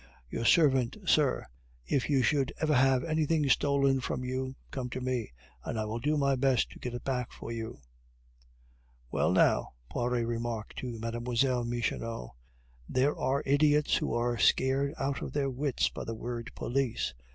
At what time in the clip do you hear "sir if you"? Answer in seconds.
1.05-2.23